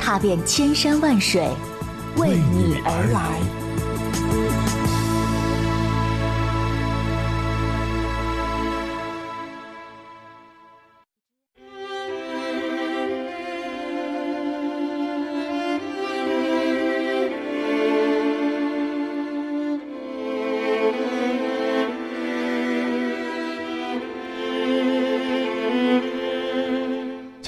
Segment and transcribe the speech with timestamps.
[0.00, 1.46] 踏遍千山万水，
[2.16, 3.59] 为你而来。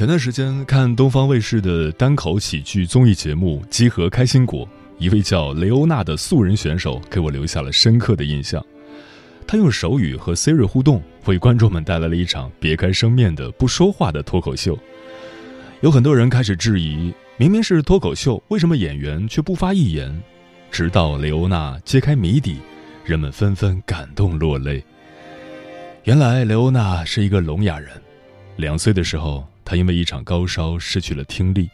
[0.02, 4.66] 前段时间看东方卫视的单口喜剧综艺节目《集合开心果》，
[4.98, 8.60] 一位叫雷欧娜的素人选手给我留下了深刻的印象。
[9.46, 14.76] 他用手语和 Siri 互动，为观众们带来了一场别开生面的不说话的脱口秀。
[15.82, 20.20] 有很多人开始质疑，明明是脱口秀，为什么演员却不发一言？
[20.72, 22.56] 直到雷欧娜揭开谜底，
[23.04, 24.82] 人们纷纷感动落泪。
[26.02, 27.90] 原来雷欧娜是一个聋哑人，
[28.56, 29.46] 两岁的时候。
[29.72, 31.70] 他因为一场高烧失去了听力，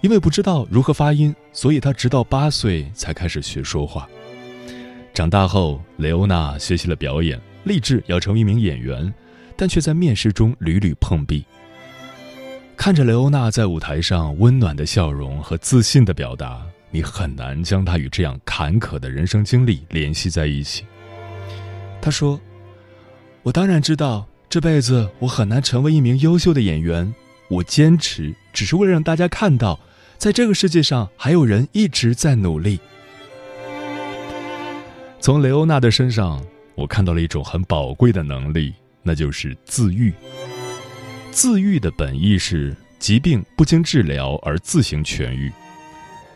[0.00, 4.08] 因为不知道如何发音，所以他直到八岁才开始学说话。
[5.12, 9.12] 长大后，雷欧娜学习了表演，立志要成为一名演员，
[9.54, 11.44] 但却在面试中屡屡碰壁。
[12.74, 20.86] 看着雷欧娜在舞台上温暖的笑容和自信的表达，你很难将她与这样坎坷的人生经历联系在一起。
[22.00, 22.40] 他说
[23.44, 27.12] ：“我当然知道。”这辈子我很难成为一名优秀的演员，
[27.48, 29.78] 我坚持只是为了让大家看到，
[30.18, 32.80] 在这个世界上还有人一直在努力。
[35.20, 40.12] 从雷欧娜的身上，我看到了一种很宝贵的能力，那就是自愈。
[41.30, 45.52] 自愈的本意是疾病不经治疗而自行痊愈。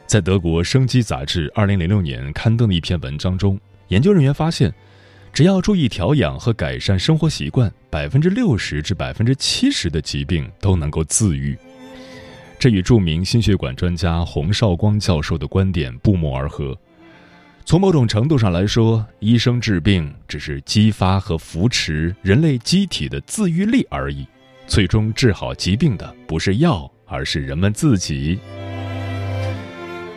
[0.06, 4.72] 在德国《生机》杂志二零零六年刊登的一篇文章中，研究人员发现。
[5.33, 11.57] 只要注意调养和改善生活习惯，百分之六十至百分之七十的疾病都能够自愈。
[12.59, 16.77] 这与著名心血管专家洪绍光教授的观点不谋而合。
[17.65, 24.27] 从某种程度上来说，医生治病只是激发和扶持人类机体的自愈力而已。
[24.67, 28.39] 最终治好疾病的不是药，而是人们自己。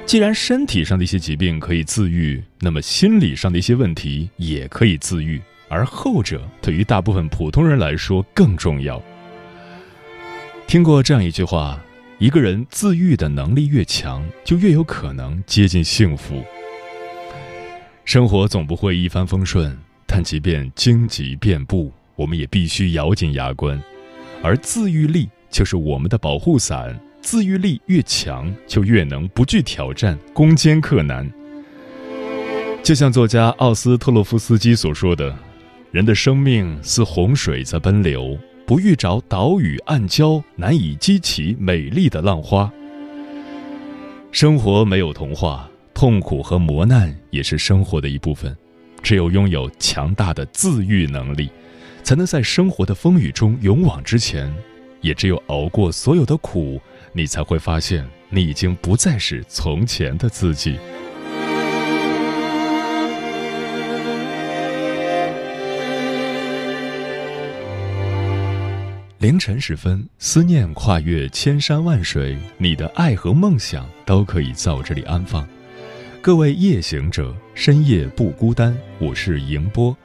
[0.06, 9.02] 既然身体上的一些疾病可以自愈，那么心理上的一些问题也可以自愈，而后者对于大部分普通人来说更重要。
[10.68, 11.82] 听过这样一句话：
[12.20, 16.44] 一个人自愈的能力越强，就越有可能接近幸福。
[18.06, 19.76] 生活总不会一帆风顺，
[20.06, 23.82] 但即便荆棘遍布，我们也必须咬紧牙关，
[24.44, 27.00] 而自愈力就是我们的保护伞。
[27.24, 31.28] 自愈力越强，就越能不惧挑战，攻坚克难。
[32.84, 35.34] 就像作家奥斯特洛夫斯基所说的
[35.90, 42.70] ：“人的生命似洪水在奔流，不遇着岛屿暗礁，难以激起美丽的浪花。”
[44.34, 48.56] 生活没有童话，痛苦和磨难也是生活的一部分。
[49.02, 51.50] 只有拥有强大的自愈能力，
[52.04, 54.54] 才能在生活的风雨中勇往直前。
[55.00, 56.80] 也只有熬过所有的苦。
[57.16, 60.80] 你才会发现，你已经不再是从前的自己。
[69.20, 75.48] 凌晨时分，思念跨越千山万水，你的爱和梦想都可以在我这里安放。
[76.20, 79.96] 各位夜行者，深夜不孤单，我是迎波，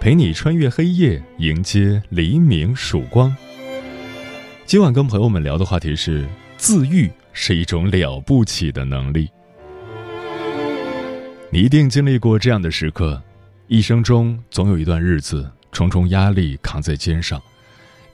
[0.00, 3.34] 陪你穿越黑夜，迎接黎明曙光。
[4.66, 6.26] 今晚跟朋友们聊的话题是。
[6.56, 9.28] 自愈是一种了不起的能力。
[11.50, 13.22] 你一定经历过这样的时刻：
[13.68, 17.40] 一生中总有一段日子，重重压力扛在肩上，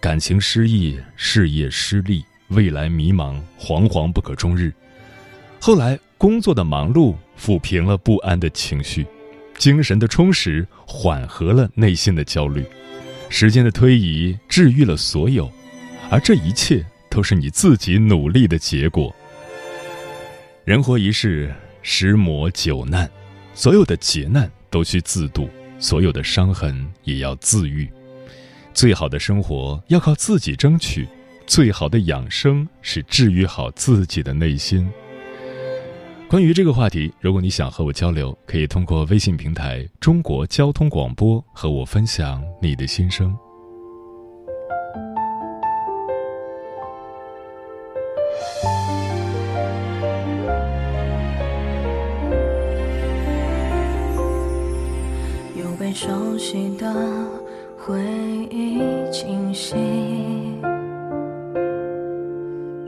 [0.00, 4.72] 感情失意，事业失利，未来迷茫，惶惶不可终日。
[5.60, 9.06] 后来，工作的忙碌抚平了不安的情绪，
[9.56, 12.64] 精神的充实缓和了内心的焦虑，
[13.28, 15.50] 时间的推移治愈了所有，
[16.10, 16.84] 而这一切。
[17.12, 19.14] 都是你自己努力的结果。
[20.64, 23.08] 人活一世，十磨九难，
[23.52, 25.46] 所有的劫难都需自渡，
[25.78, 27.86] 所有的伤痕也要自愈。
[28.72, 31.06] 最好的生活要靠自己争取，
[31.46, 34.90] 最好的养生是治愈好自己的内心。
[36.30, 43.36] 关于这个话题，如果你想和我交流，可以通过微信平台“中国交通广播”和我分享你的心声。
[56.52, 56.86] 记得
[57.78, 57.98] 回
[58.50, 58.78] 忆
[59.10, 59.74] 清晰，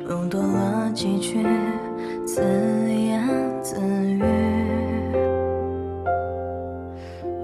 [0.06, 1.42] 又多了几句
[2.26, 2.42] 自
[2.92, 3.26] 言
[3.62, 4.22] 自语。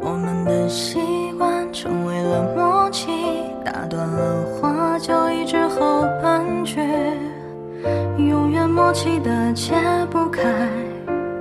[0.03, 1.01] 我们的习
[1.39, 3.11] 惯成为了默契，
[3.65, 6.83] 打断了话就一直后半句，
[8.19, 9.73] 永远默契的解
[10.11, 10.69] 不开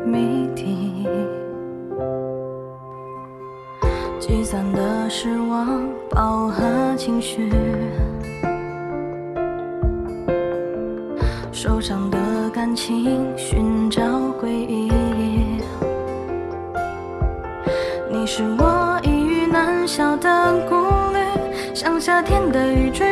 [0.05, 0.88] 谜底。
[4.29, 7.51] 积攒的失望饱和情绪，
[11.51, 14.03] 受伤的感情寻找
[14.39, 14.91] 归依。
[18.07, 20.75] 你是我一语难消的顾
[21.11, 23.08] 虑，像夏天的雨坠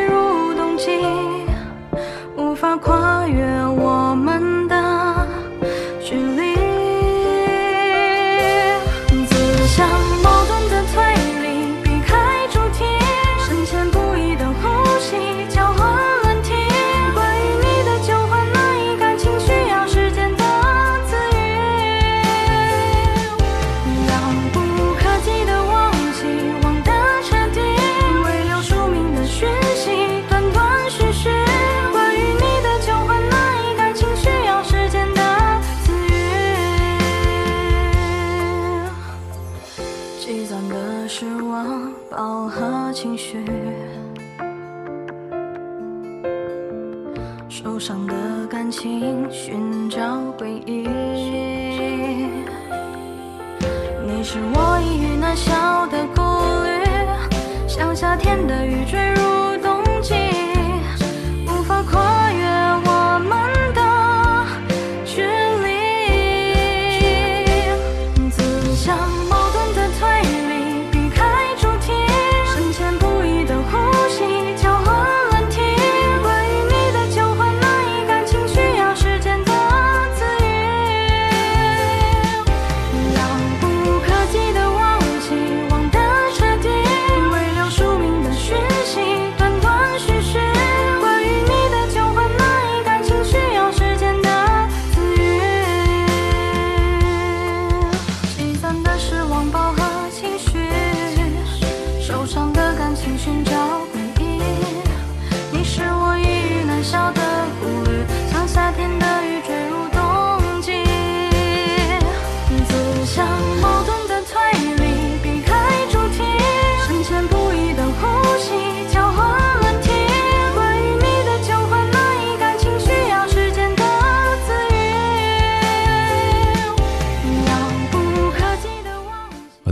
[69.47, 70.46] 矛盾的推理，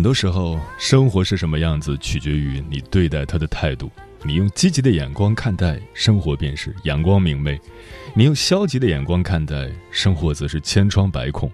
[0.06, 3.90] 多时候，生活是什么样子，取决于你对待它的态度。
[4.24, 7.58] 你用积极的眼光看待生活，便是阳光明媚；
[8.14, 11.52] 你用消极的眼光看待生活，则是千疮百孔。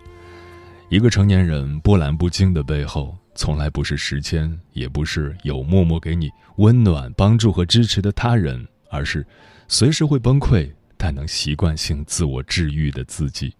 [0.89, 9.25] 一个成年人波澜不惊的背后，从来不是时间，也不是有默默给你温暖、帮助和支持的他人，而是
[9.69, 13.53] 随时会崩溃但能习惯性自我治愈的自己。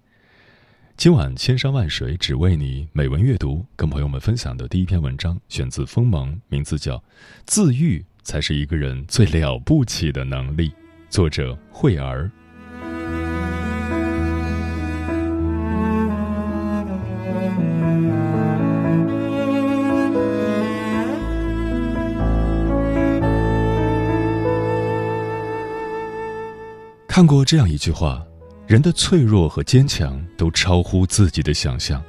[0.98, 6.96] 今晚千山万水只为你，美文阅读跟朋友们分享的第一篇文章，选自锋芒，名字叫
[7.46, 10.70] 《自愈才是一个人最了不起的能力》，
[11.10, 12.30] 作者慧儿。
[27.08, 28.24] 看过这样一句话：
[28.72, 32.02] 人的脆弱和坚强都超乎自己的想象。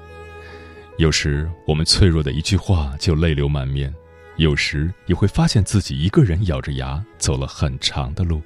[0.96, 3.92] 有时我们脆弱的一句话就泪流满面，
[4.36, 8.40] 有时也会发现自己一个人咬着牙走了很长的路。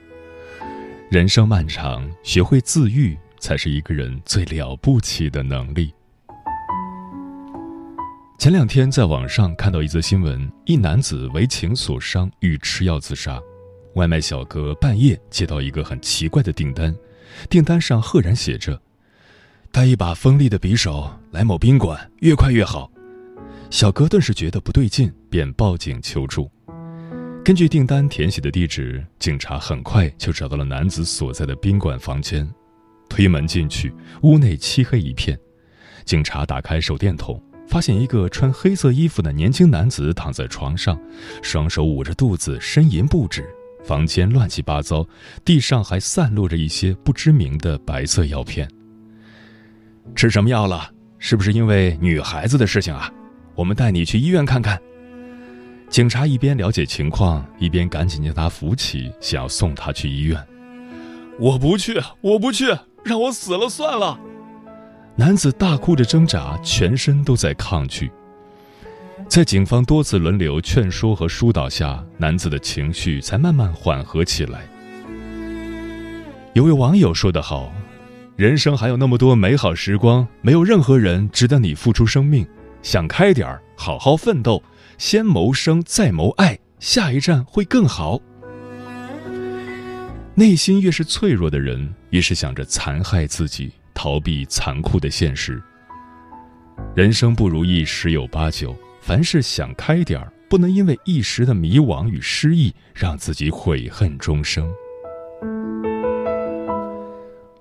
[1.11, 5.93] 人生漫长，学会自愈才是一个人最了不起的能力。
[8.39, 13.39] 前两天在网上看到一则新闻：一男子为情所伤，欲吃药自杀。
[13.97, 16.97] 外卖小哥半夜接到一个很奇怪的订单，
[17.49, 18.81] 订单上赫然写着
[19.73, 22.91] ：“带一把锋利的匕首来某宾馆，越快越好。”
[23.71, 26.51] 小哥顿时觉得不对劲，便报警求助。
[27.45, 32.49] 根据订单填写的地址，警察很快就找到了男子所在的宾馆房间。
[33.09, 33.93] 推门进去，
[34.23, 35.39] 屋内漆黑一片。
[36.05, 40.99] 警察打开手电筒，发现一个穿黑色衣服的年轻男子躺在床上，
[41.43, 43.45] 双手捂着肚子，呻吟不止。
[43.87, 45.07] 房间乱七八糟，
[45.45, 48.69] 地上还散落着一些不知名的白色药片。
[50.17, 50.91] 吃什么药了？
[51.19, 53.09] 是不是因为女孩子的事情啊？
[53.55, 54.77] 我们带你去医院看看。
[55.89, 60.45] 警察一边了解情况，一边赶紧将他扶起，想要送他去医院。
[61.39, 64.19] 我不去，我不去，让我死了算了。
[65.15, 68.11] 男子大哭着挣扎，全身都在抗拒。
[69.29, 74.67] 在警方多次轮流劝说和疏导下，男子的情绪才慢慢缓和起来。
[76.55, 77.71] 有位网友说得好
[78.35, 82.47] ：“人生还有那么多美好时光，没有任何人值得你付出生命。
[82.83, 84.63] 想开点儿，好好奋斗，
[84.97, 88.19] 先谋生，再谋爱，下一站会更好。”
[90.35, 95.61] 内心越是脆弱的人，越是想着残害自己，逃避残酷的现实。
[96.95, 98.75] 人生不如意十有八九，
[99.07, 104.69] 凡事想开点儿，不能因为一时的迷惘与失意，让自己悔恨终生。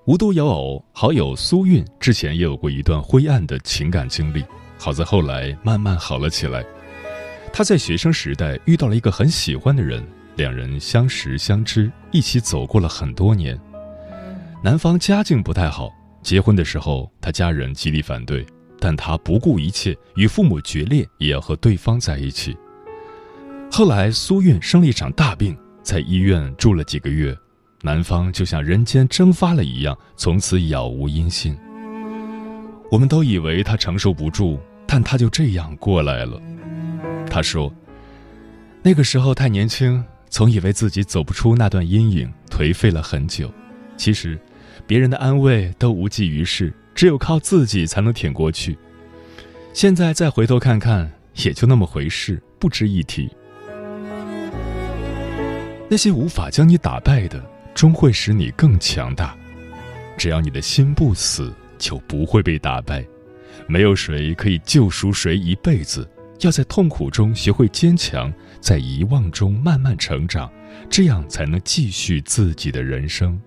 [0.06, 4.44] 无独有偶，好友苏韵之前也有过一段灰暗的情感经历，
[4.76, 6.66] 好在后来慢慢好了起来。
[7.52, 10.04] 她在学生时代遇到了一个很喜欢的人。
[10.34, 13.56] 两人相识相知，一起走过了很多年。
[14.64, 18.44] 男方家境不太好，结婚的时候他家人极力反对，
[18.86, 22.56] 但他不顾一切，与父母决裂，也要和对方在一起。
[23.68, 27.36] 后来苏韵生了一场大病，在医院住了几个月，
[27.82, 31.58] 男方就像人间蒸发了一样，从此杳无音信。
[32.88, 36.40] 我们都以为他承受不住，但他就这样过来了。
[37.28, 37.74] 他说
[38.84, 40.00] ：“那个时候太年轻。”
[40.30, 43.52] 总以为自己走不出那段阴影，颓废了很久。
[43.96, 44.38] 其实，
[44.86, 48.76] 别人的安慰都无济于事，只有靠自己才能挺过去。
[49.74, 53.30] 现在再回头看看，也就那么回事，不值一提。
[55.88, 59.36] 那些无法将你打败的，终会使你更强大。
[60.16, 63.04] 只要你的心不死，就不会被打败。
[63.68, 66.08] 没有谁可以救赎谁一辈子。
[66.40, 70.50] 要在痛苦中学会坚强，在遗忘中慢慢成长，
[70.90, 73.40] 这样才能继续自己的人生。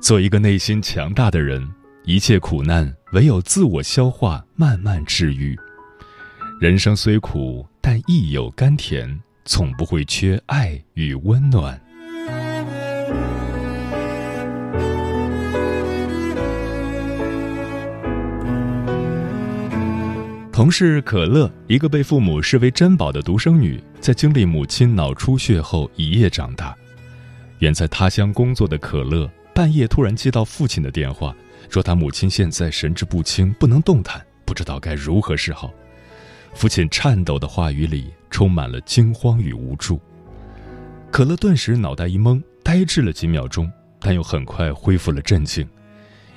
[0.00, 1.66] 做一个内心强大的人，
[2.08, 5.58] 一切苦难唯有自我消化，慢慢治愈。
[6.60, 11.80] 人生虽苦，但亦有甘甜，从不会缺爱与温暖。
[20.52, 26.72] 同事可乐，一个被父母视为珍宝的独生女，在经历母亲脑出血后一夜长大。
[27.58, 31.34] 远在他乡工作的可乐，半夜突然接到父亲的电话，
[31.70, 35.72] 说他母亲现在神志不清，不能动弹，不知道该如何是好。
[36.54, 40.00] 父亲颤抖的话语里充满了惊慌与无助。
[41.10, 43.70] 可乐顿时脑袋一懵，呆滞了几秒钟，
[44.00, 45.68] 但又很快恢复了镇静。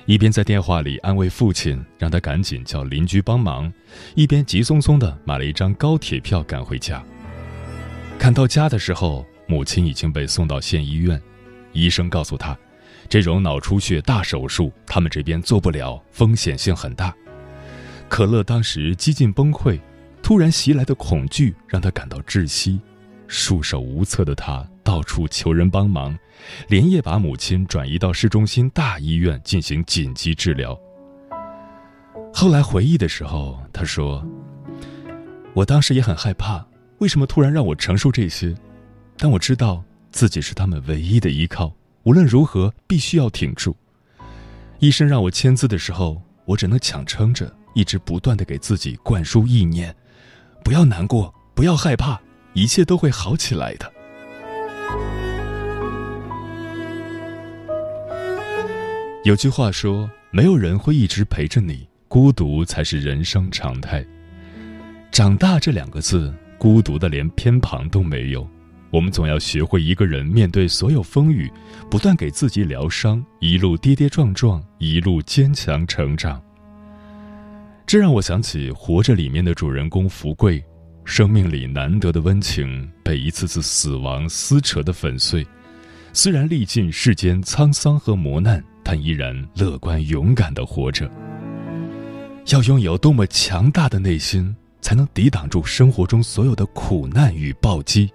[0.06, 3.72] 一边在电话里安慰父亲，让他赶紧叫邻居帮忙，
[4.14, 7.02] 一边急匆匆地买了一张高铁票赶回家。
[8.18, 11.20] 赶到家的时候，母亲已经被送到县医院，
[11.72, 12.56] 医生告诉他，
[13.10, 17.12] 这种脑出血大手术他们这边做不了，风险性很大。
[18.08, 19.80] 可乐当时几近崩溃，
[20.22, 22.80] 突然袭来的恐惧让他感到窒息，
[23.26, 24.64] 束手无策的他。
[24.84, 26.16] 到处求人帮忙，
[26.68, 30.78] 连夜把母亲转移到市中心大医院进行紧急治疗。
[32.32, 34.24] 后来回忆的时候，他说
[35.52, 36.64] ：“我当时也很害怕，
[36.98, 38.54] 为什么突然让我承受这些？
[39.16, 43.76] 但我知道自己是他们唯一的依靠，无论如何必须要挺住。
[44.78, 49.94] 医生让我签字的时候，我只能强撑着，一直不断的给自己灌输意念：
[50.64, 52.20] 不要难过，不要害怕，
[52.54, 53.92] 一切都会好起来的。”
[59.22, 64.02] 有句话说：“没有人会一直陪着你，孤独才是人生常态。”
[65.12, 68.48] 长大这两个字，孤独的连偏旁都没有。
[68.90, 71.50] 我们总要学会一个人面对所有风雨，
[71.90, 76.42] 不断给自己疗伤，一路跌跌撞撞，一路坚强成长。
[77.86, 80.62] 这让我想起《活着》里面的主人公福贵，
[81.04, 85.46] 生命里难得的温情被一次次死亡撕扯的粉碎。
[86.12, 88.62] 虽然历尽世间沧桑和磨难。
[88.82, 91.08] 但依然乐观勇敢的活着。
[92.46, 98.10] 要拥有多么强大的内心，才能抵挡住生活中所有的苦难与暴击？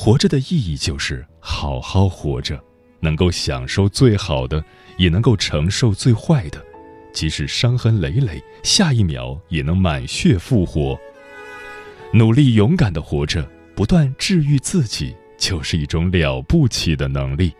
[0.00, 2.56] 活着的意义就是好好活着，
[3.00, 4.64] 能够享受最好的，
[4.96, 6.64] 也能够承受最坏的，
[7.12, 10.96] 即使伤痕累累，下一秒也能满血复活。
[12.14, 17.52] 努力勇敢的活着，不断治愈自己，就是一种了不起的能力。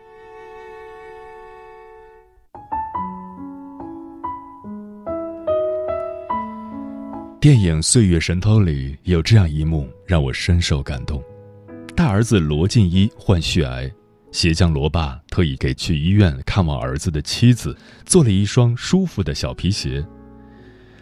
[7.40, 11.20] 电影《岁月神偷》里有这样一幕，让我深受感动。
[11.98, 13.92] 大儿子罗晋一患血癌，
[14.30, 17.76] 鞋匠罗爸特意给去医院看望儿子的妻子
[18.06, 20.06] 做了一双舒服的小皮鞋。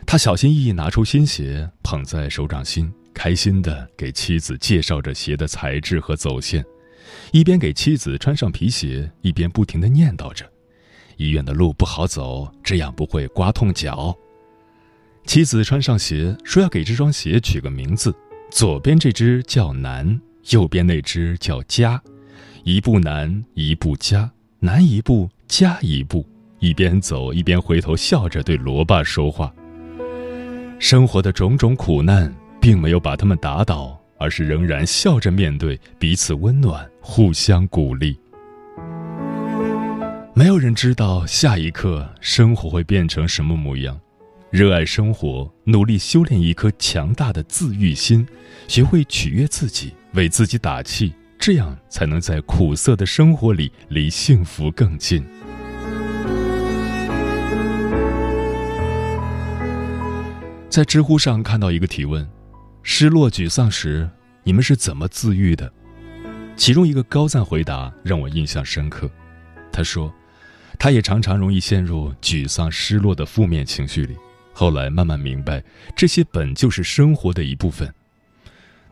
[0.07, 6.65] 他小心翼翼拿出新鞋，捧在手掌心，开心地给妻子介绍着鞋的材质和走线，
[7.31, 10.51] 一边给妻子穿上皮鞋，一边不停地念叨着
[11.19, 14.17] ：“医院的路不好走，这样不会刮痛脚。”
[15.27, 18.17] 妻子穿上鞋，说要给这双鞋取个名字。
[18.51, 20.19] 左边这只叫南，
[20.51, 22.01] 右边那只叫家，
[22.65, 26.27] 一步南，一步家，南一步，家一步。
[26.59, 29.53] 一边走一边回头笑着对罗爸说话。
[30.79, 38.19] 生活的种种苦难，并没有把他们打倒，而是仍然笑着面对，彼此温暖，互相鼓励。
[40.33, 43.99] 没有人知道下一刻生活会变成什么模样。
[44.57, 48.27] 热爱生活，努力修炼一颗强大的自愈心，
[48.67, 55.23] 学会取悦自己，为自己打气，这样才能在苦涩的生活里离幸福更近。
[60.71, 62.27] 在知乎上看到一个提问：
[62.83, 64.09] 失落沮丧时，
[64.43, 65.71] 你们是怎么自愈的？
[66.57, 69.11] 其中一个高赞回答让我印象深刻。
[69.71, 70.11] 他说，
[70.79, 74.17] 他也常常容易陷入沮丧、失落的负面情绪里。
[74.59, 75.63] 后来慢慢明白，
[75.95, 77.93] 这些本就是生活的一部分。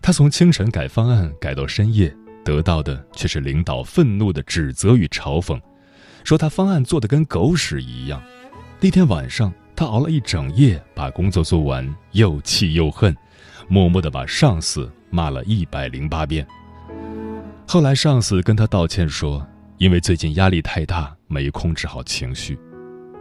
[0.02, 5.58] 他从清晨改方案改到深夜，得到的却是领导愤怒的指责与嘲讽，
[6.22, 8.22] 说他方案做的跟狗屎一样。
[8.78, 13.16] 那天晚上，他熬了一整夜把工作做完，又气又恨，
[13.66, 16.46] 默默的把上司骂了一百零八遍。
[17.66, 19.42] 后来上司跟他道歉说，
[19.78, 22.58] 因为最近压力太大，没控制好情绪。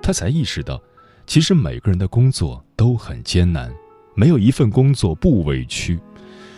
[0.02, 0.78] 他才意识到。
[1.26, 3.74] 其实每个人的工作都很艰难，
[4.16, 6.00] 没有一份工作不委屈，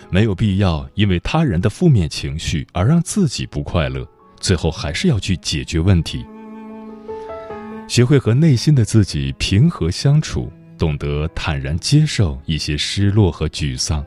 [0.09, 4.05] 没有必要因为他人的负面情绪而让自己不快乐。
[4.37, 6.25] 最后还是要去解决问题，
[7.87, 14.05] 学会和内心的自己平和相处，懂得坦然接受一些失落和沮丧，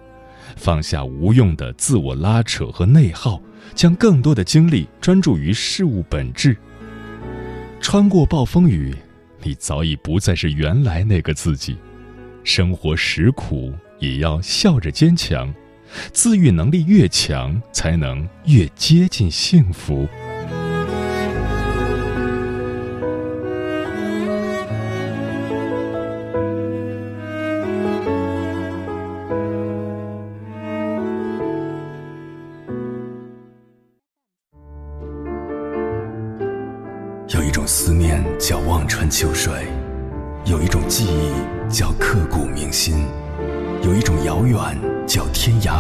[0.54, 3.40] 放下无用的自我拉扯和内耗，
[3.74, 6.56] 将更多的精力专注于事物本质。
[7.80, 8.94] 穿过暴风雨。
[9.42, 11.76] 你早已不再是原来那个自己，
[12.44, 15.54] 生活实苦也要笑着坚强，
[16.12, 20.08] 自愈能力越强，才能越接近幸福。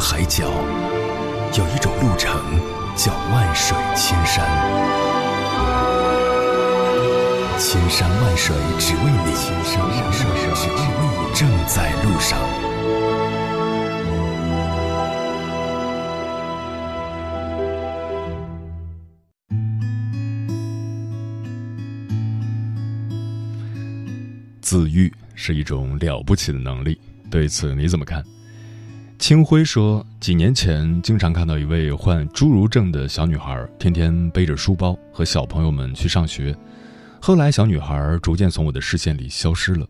[0.00, 0.44] 海角，
[1.56, 2.40] 有一种路程
[2.96, 4.46] 叫万水千山。
[7.58, 12.38] 千山万水只为你，千山万水只为你，正在路上。
[24.60, 28.22] 自愈是一种了不起的能力，对此你怎么看？
[29.18, 36.56] 清辉说，几年前经常看到一位患侏儒症的小女孩，天天背着书包和小朋友们去上学。
[37.20, 39.84] 后来，小女孩逐渐从我的视线里消失了。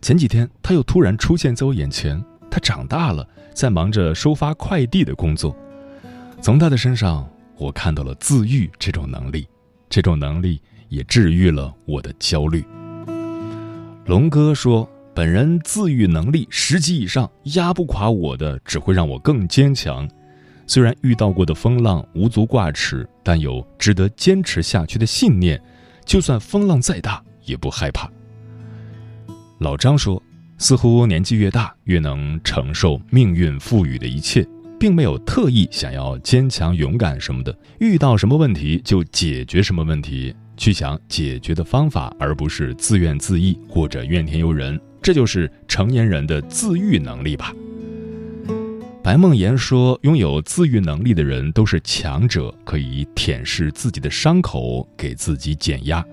[0.00, 2.22] 前几天，她又突然出现在我眼前。
[2.50, 5.54] 她长大了，在忙着收发快递的工作。
[6.40, 9.46] 从她的身上，我看到了自愈这种能力，
[9.90, 12.64] 这种能力也治愈了我的焦虑。
[14.06, 20.08] 龙哥说：“本人自愈能力十级以上，压不垮我的，只会让我更坚强。
[20.66, 25.60] 虽然遇到过的风浪无足挂齿，但有值得坚持下去的信念，
[26.06, 28.10] 就算风浪再大，也不害怕。”
[29.60, 30.22] 老张说
[30.56, 34.46] ：“似乎年纪越大，越能承受命运赋予的一切，
[34.80, 47.52] 并没有特意想要坚强勇敢什么的，遇到什么问题就解决什么问题。”去想解决的方法，而不是自怨自艾或者怨天尤人，这就是成年人的自愈能力吧。
[49.02, 56.06] 白梦妍说：“拥有自愈能力的人都是强者，可以舔舐自己的伤口，给自己减压。”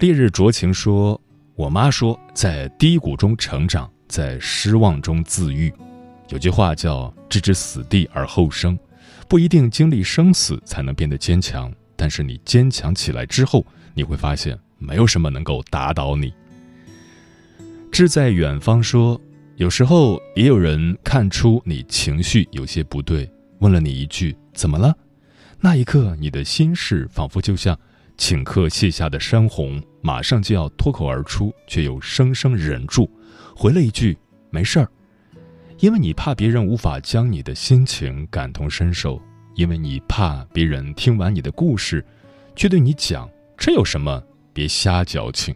[0.00, 1.18] 烈日灼情说
[1.54, 5.72] ：“我妈说，在低谷中成长，在失望中自愈。
[6.30, 8.76] 有句话叫“置之死地而后生”，
[9.28, 16.34] 不一定经历生死才能变得坚强，但是你坚强起来之后，你会发现没有什么能够打倒你。
[17.92, 19.20] 志在远方说，
[19.56, 24.96] 有时候也有人看出你情绪有些不对，问了你一句“怎么了”，
[25.60, 27.78] 那一刻你的心事仿佛就像
[28.16, 33.10] 顷刻卸下的山洪，马上就要脱口而出，却又生生忍住，
[33.54, 34.16] 回了一句
[34.48, 34.88] “没事儿”。
[35.78, 39.20] 因为你怕别人无法将你的心情感同身受，
[39.54, 42.02] 因为你怕别人听完你的故事，
[42.56, 44.22] 却对你讲这有什么？
[44.54, 45.54] 别瞎矫情。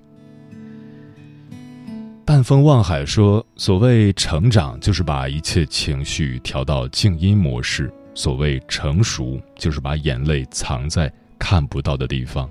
[2.26, 7.86] 半风望海说：“所谓成长，就是把一切情绪调到静音模式；
[8.16, 12.50] 所谓成熟，就是把眼泪藏在看不到的地方。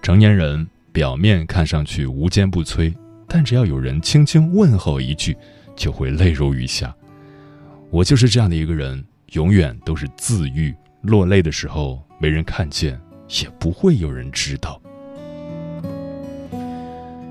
[0.00, 2.94] 成年人表面看上去无坚不摧，
[3.26, 5.36] 但只要有人轻轻问候一句，
[5.74, 6.94] 就会泪如雨下。”
[7.90, 10.72] 我就是这样的一个人，永远都是自愈。
[11.00, 12.96] 落泪的时候没人看见，
[13.42, 14.80] 也不会有人知道。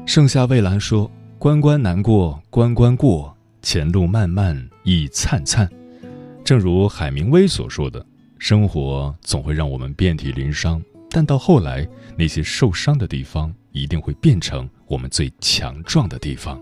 [0.05, 5.69] 盛夏蔚蓝说：“关关难过关关过，前路漫漫亦灿灿。”
[6.43, 8.05] 正如海明威所说的
[8.37, 16.61] ：“生活总会让我们遍体鳞伤，但到后来，那些受伤的地方一定会变成我们最强壮的地方。”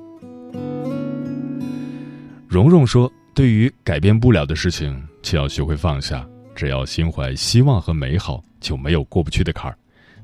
[2.47, 3.11] 蓉蓉说。
[3.33, 6.27] 对于改变不了的事情，就要学会放下。
[6.55, 9.77] 只要心怀希望和美好，就没有过不去的坎儿。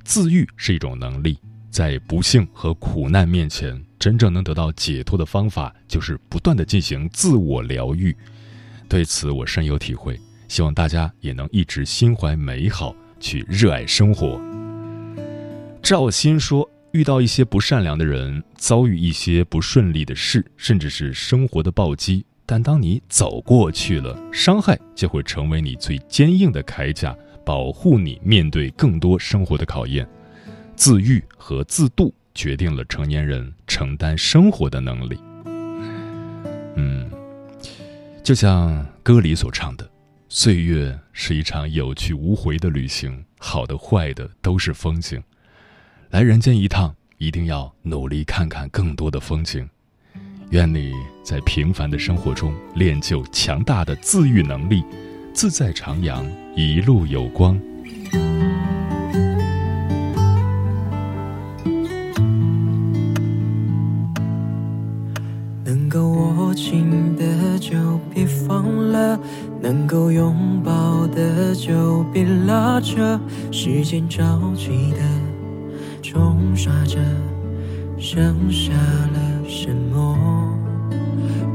[0.03, 1.37] 自愈是一种能力，
[1.73, 8.15] 在不幸和苦难面前，真正能得到解脱的方法，就是不断的进行自我疗愈。
[8.87, 10.15] 对此我深有体会，
[10.47, 14.39] 希望大家也能一直心怀美好，去热爱生活。
[15.81, 30.07] 赵鑫说：“遇到一些不善良的人，遭遇一些不顺利的事，甚至是生活的暴击。”但当你走过去了，伤害就会成为你最坚硬的铠甲，保护你面对更多生活的考验。
[30.75, 35.17] 自愈和自渡决定了成年人承担生活的能力。
[36.75, 37.09] 嗯，
[38.23, 39.89] 就像歌里所唱的
[40.29, 45.21] ：“岁月是一场有去无回的旅行，好的坏的都是风景。
[46.09, 49.67] 来人间一趟，一定要努力看看更多的风景。”
[50.49, 54.83] 愿你在平凡的生活中练就强大的自愈能力，
[55.33, 56.23] 自在徜徉，
[56.55, 57.59] 一路有光。
[66.53, 67.75] 紧的就
[68.13, 69.19] 别放了，
[69.61, 73.19] 能够拥抱的就别拉扯。
[73.51, 74.23] 时间着
[74.55, 74.99] 急的
[76.01, 76.99] 冲刷着，
[77.97, 80.52] 剩下了什么？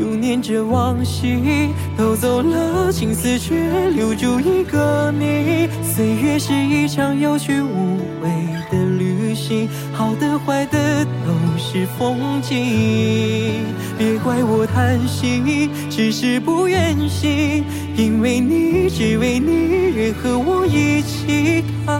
[0.00, 3.54] 又念着往昔，偷走了青丝，却
[3.90, 5.68] 留住一个你。
[5.84, 8.30] 岁月是一场有去无回
[8.70, 13.66] 的旅行，好的坏的都是风景。
[13.98, 17.62] 别怪我贪心，只是不愿醒，
[17.94, 21.99] 因为你，只为你，愿和我一起看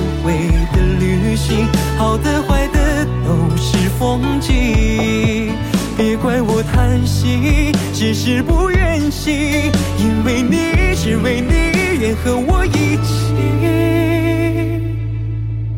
[0.23, 0.33] 回
[0.73, 5.53] 的旅行，好的坏的都是风景。
[5.97, 9.33] 别怪我贪心，只是不愿醒，
[9.99, 11.53] 因为你，只为你，
[11.99, 13.35] 愿和我一起。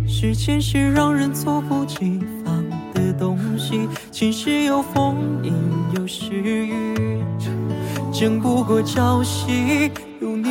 [0.07, 5.53] 时间是让人猝不及防的东西，晴时有风，阴
[5.95, 7.21] 有时雨，
[8.13, 9.91] 争不过朝夕，